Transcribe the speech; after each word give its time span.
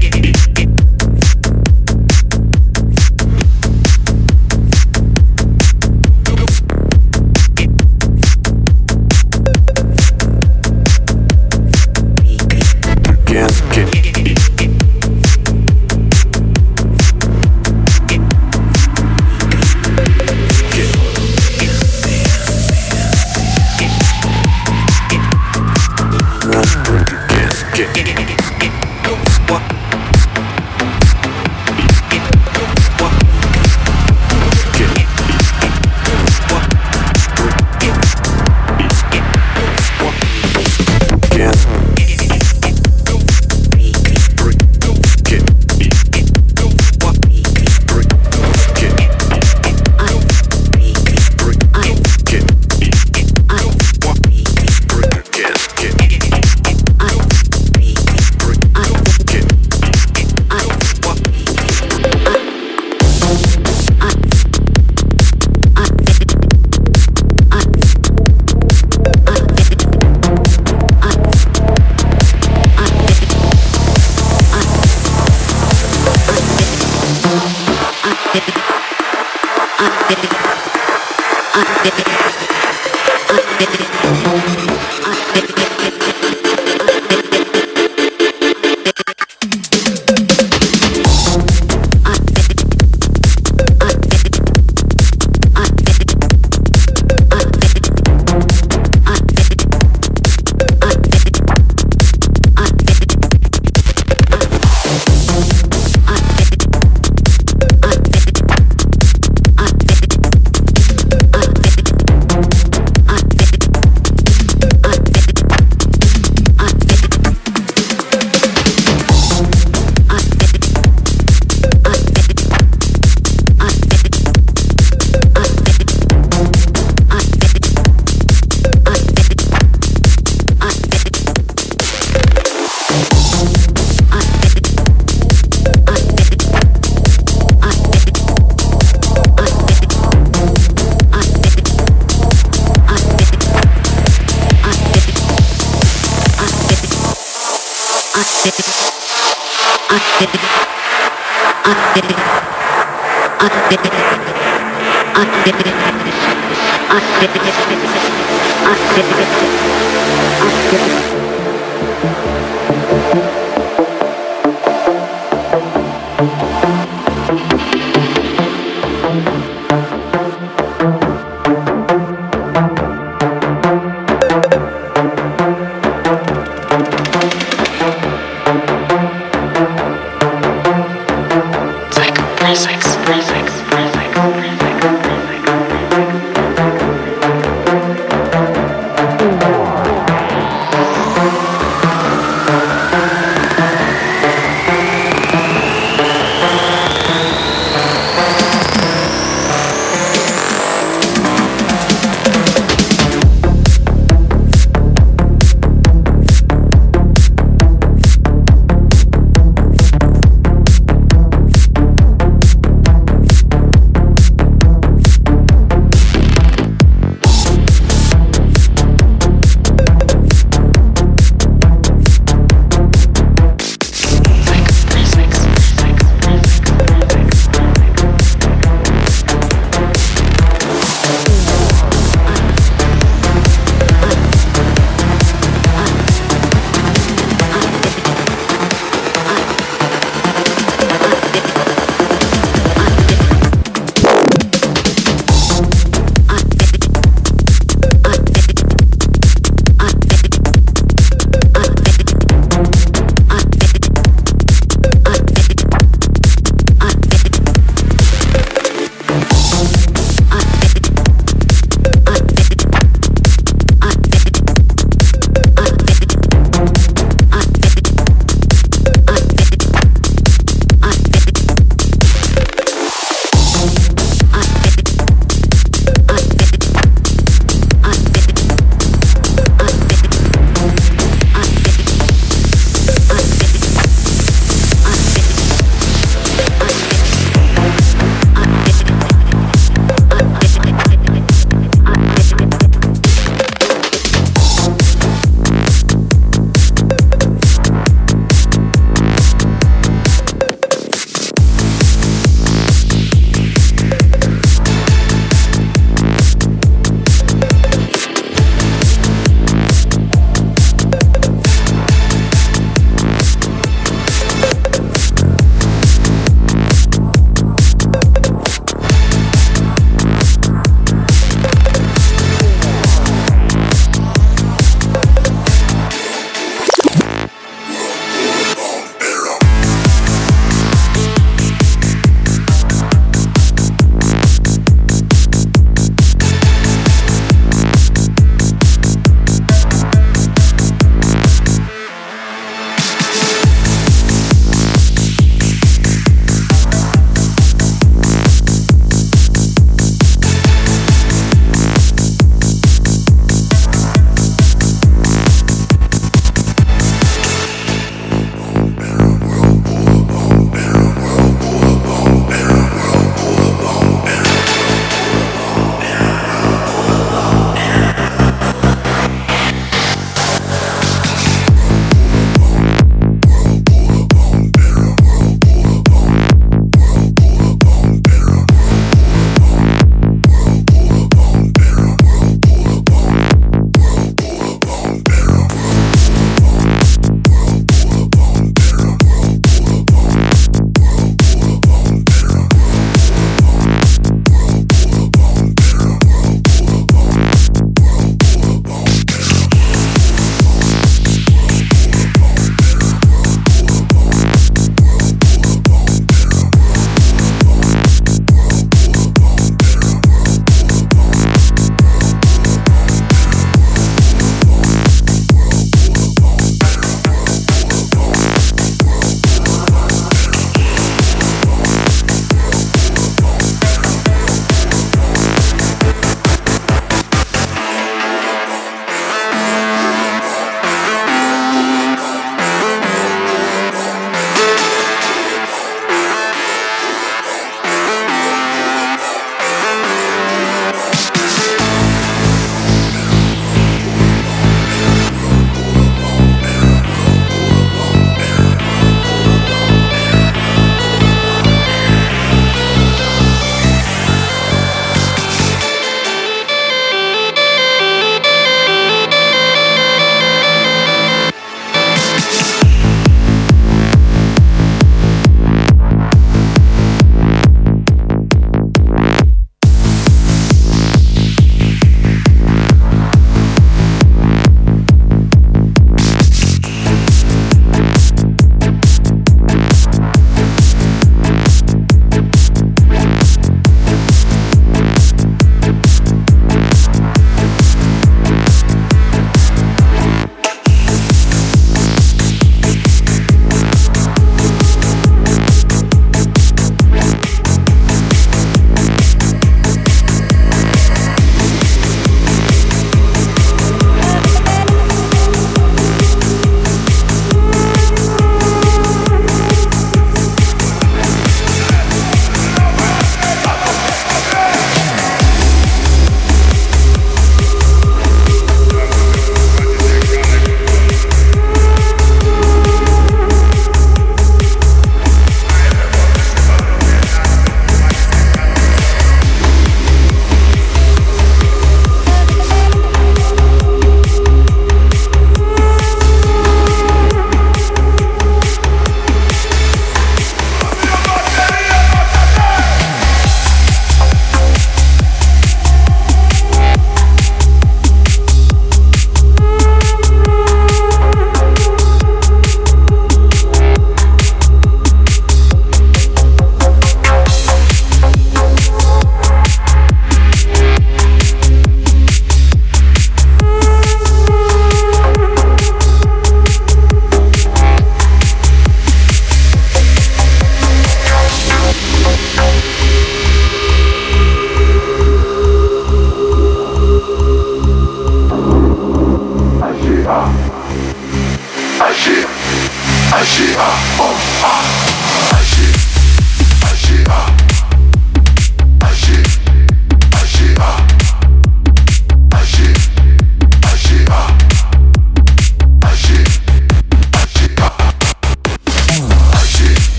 Get. 0.00 0.37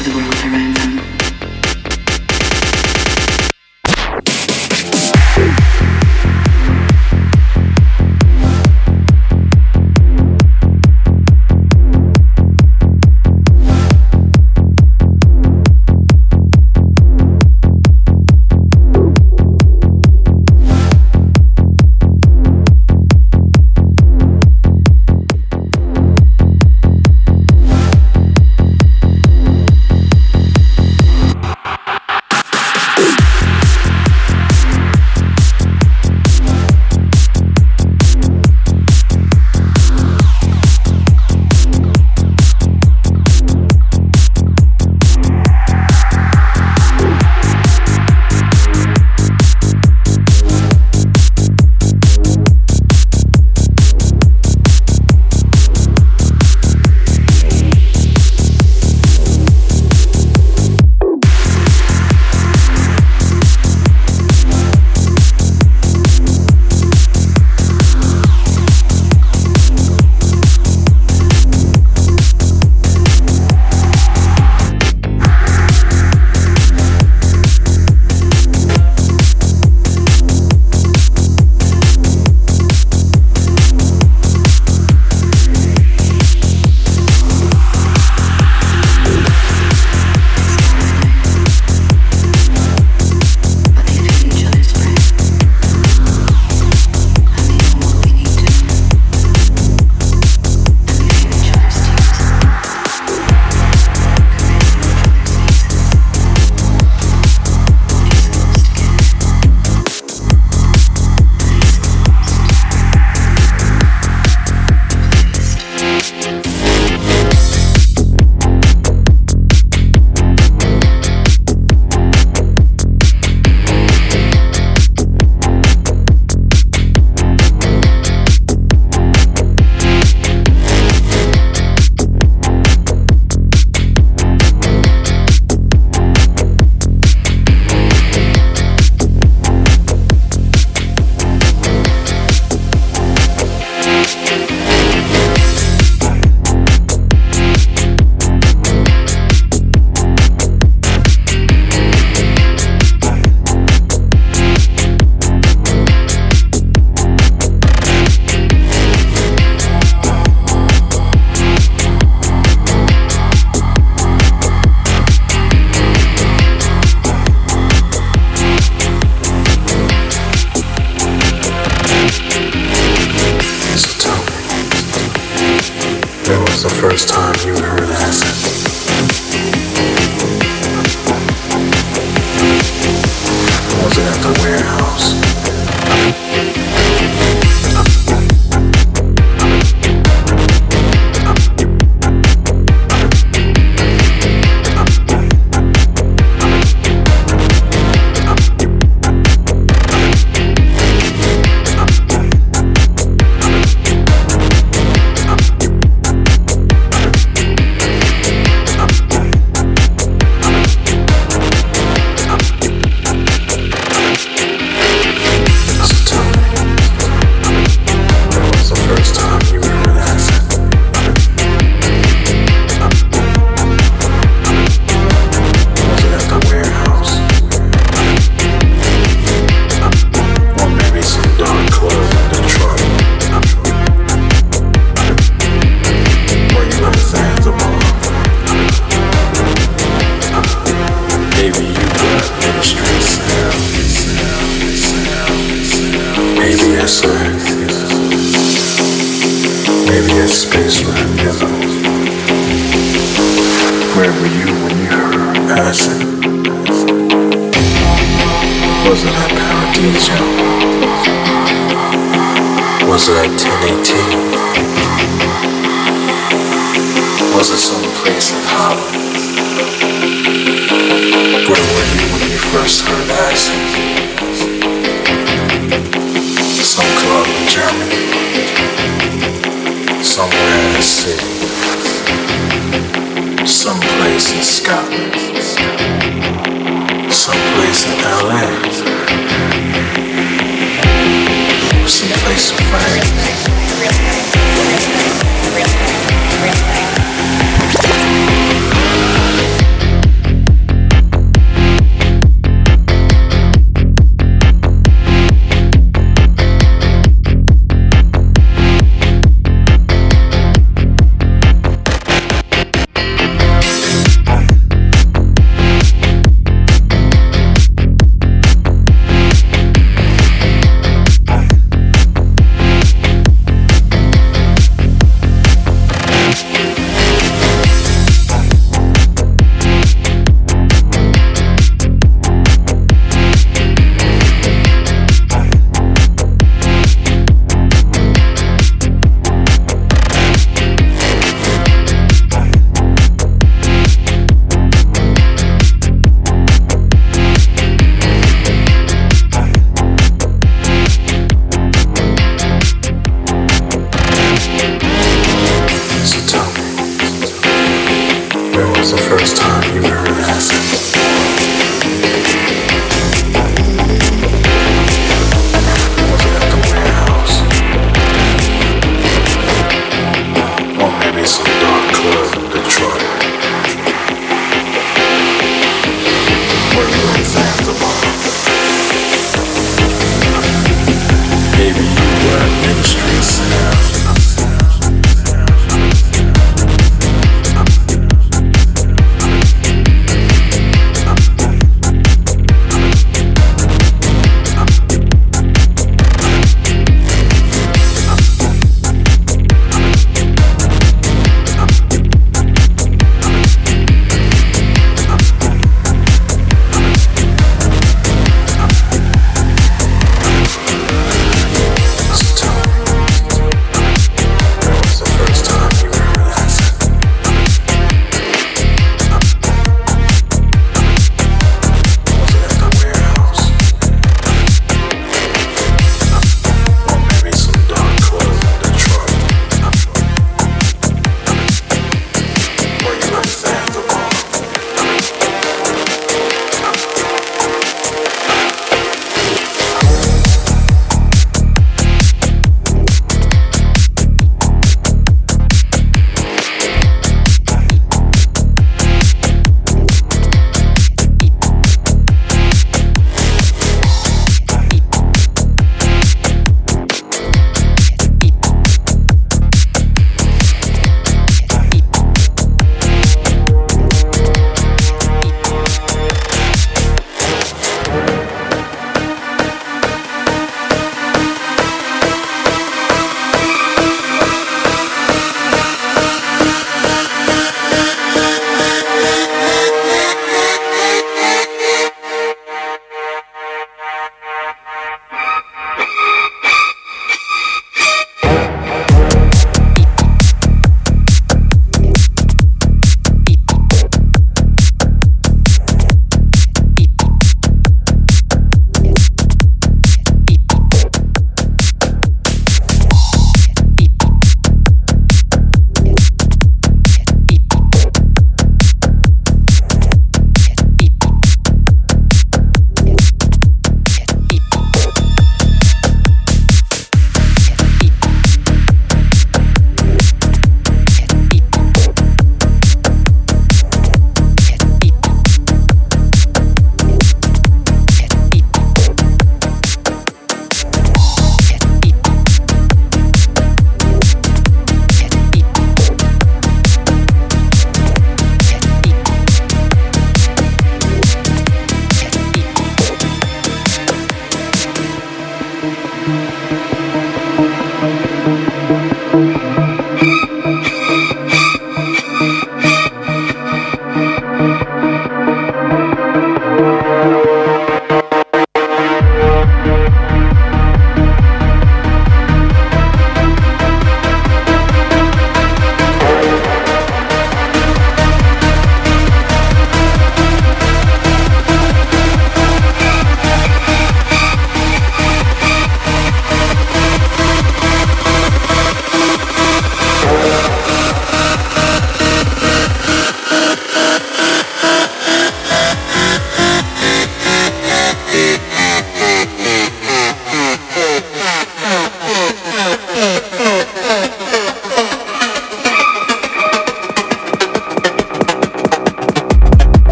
To 0.00 0.08
the 0.08 0.16
world 0.16 0.34
around 0.46 0.79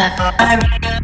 up. 0.00 0.34
I 0.38 0.95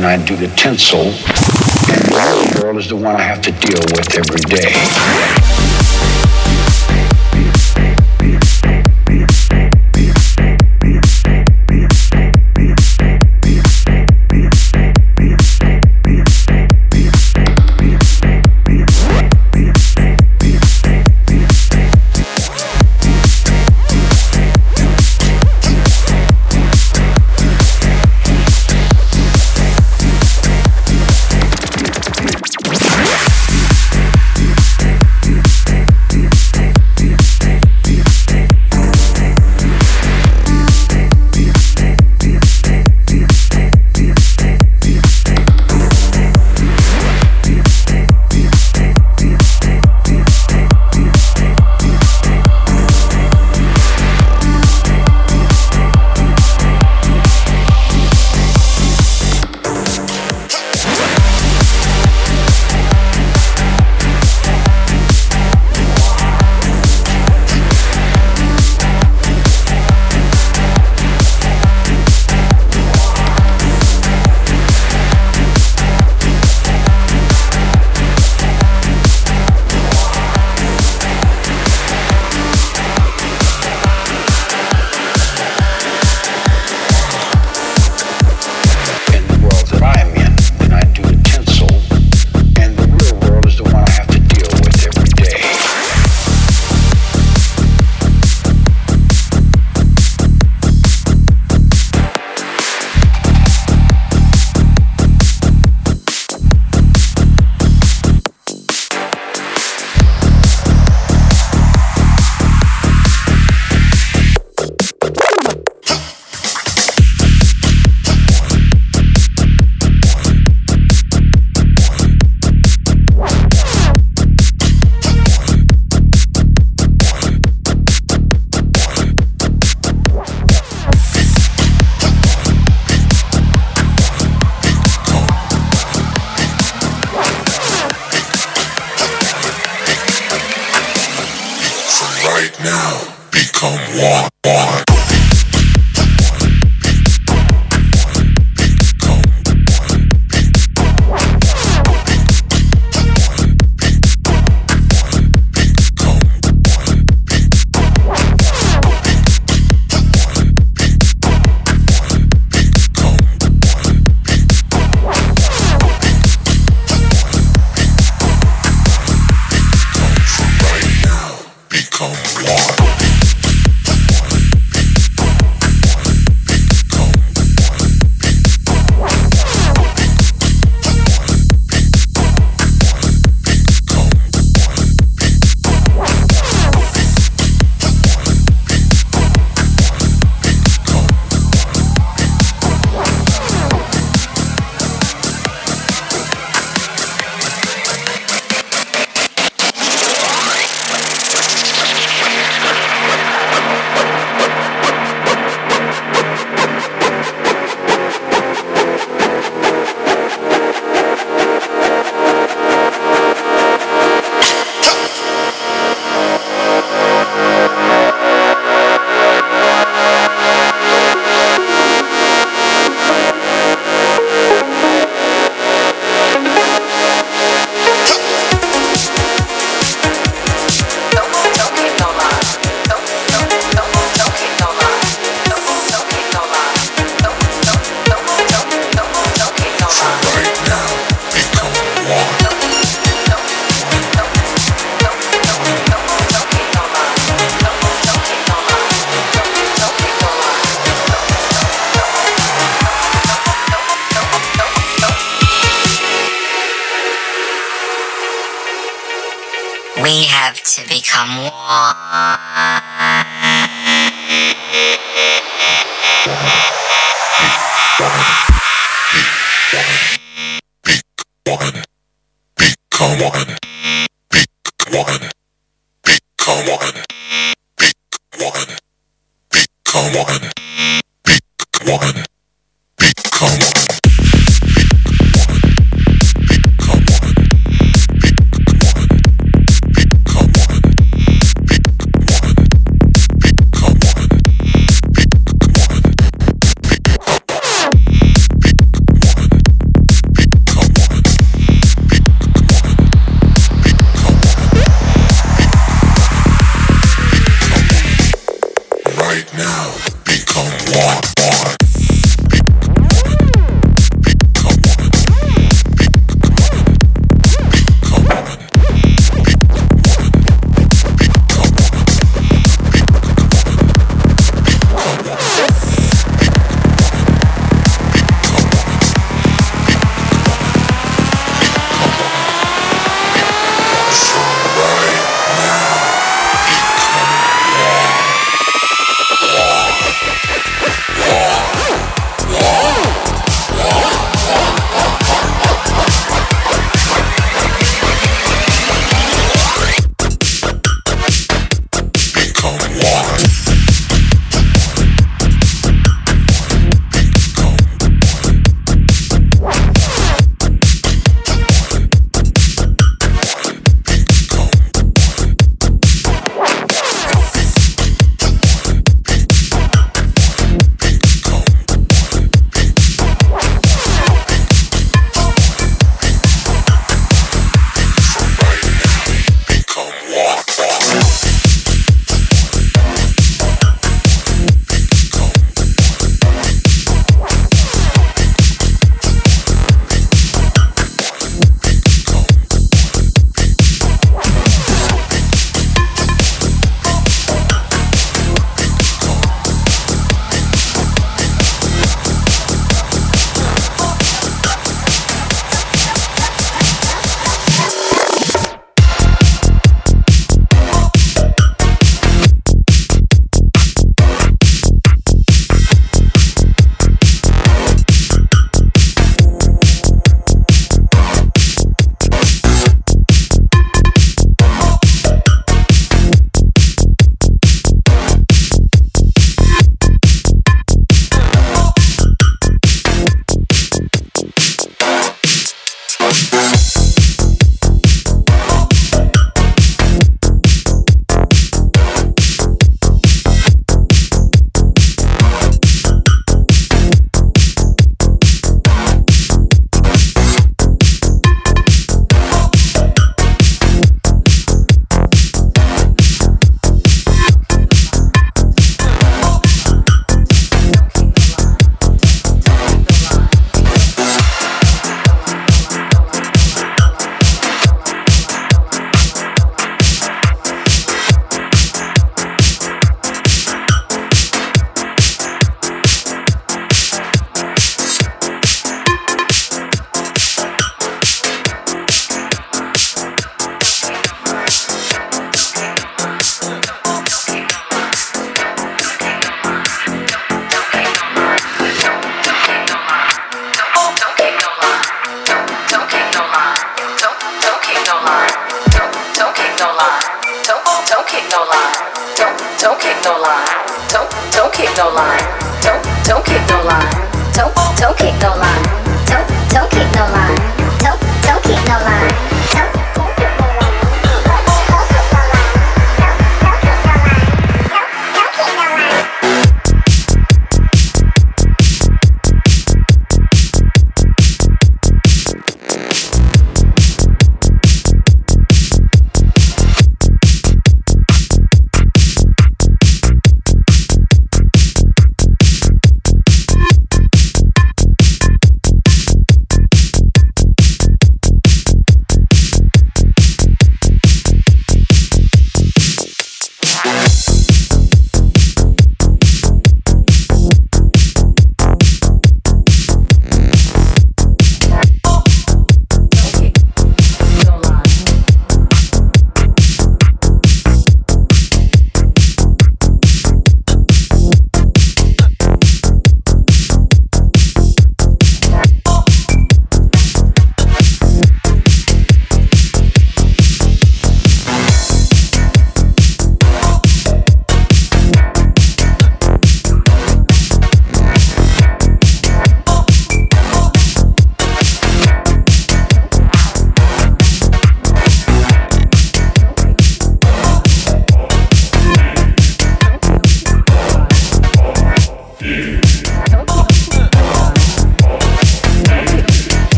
do 0.00 0.34
the 0.34 0.48
tinsel, 0.56 1.00
and 1.00 1.12
the 1.12 2.60
world 2.62 2.78
is 2.78 2.88
the 2.88 2.96
one 2.96 3.16
I 3.16 3.20
have 3.20 3.42
to 3.42 3.52
deal 3.52 3.80
with 3.92 4.16
every 4.16 4.40
day. 4.40 5.79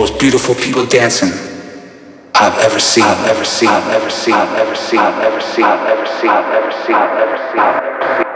most 0.00 0.18
beautiful 0.20 0.54
people 0.54 0.84
dancing 0.84 1.30
I've 2.34 2.58
ever 2.58 2.78
seen, 2.78 3.02
I've 3.02 3.28
ever 3.28 3.46
seen, 3.46 3.70
I've 3.70 3.88
ever 3.88 4.10
seen, 4.10 4.34
I've 4.34 4.52
ever 4.52 4.74
seen, 4.74 4.98
I've 4.98 5.22
ever 5.24 5.40
seen, 5.40 5.64
I've 5.64 5.88
ever 5.88 6.06
seen, 6.06 6.28
I've 6.28 6.52
ever 6.52 6.70
seen, 6.84 6.94
I've 6.94 7.18
ever 7.18 7.38
seen, 7.56 7.64
ever 7.64 8.20
seen. 8.20 8.35